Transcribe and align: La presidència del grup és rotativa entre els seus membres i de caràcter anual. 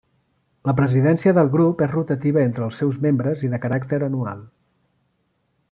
La 0.69 0.73
presidència 0.79 1.33
del 1.37 1.51
grup 1.55 1.83
és 1.87 1.91
rotativa 1.93 2.41
entre 2.45 2.65
els 2.69 2.81
seus 2.83 2.97
membres 3.07 3.45
i 3.49 3.53
de 3.53 3.61
caràcter 3.67 4.01
anual. 4.11 4.43